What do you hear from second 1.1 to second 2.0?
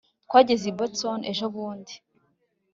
ejobundi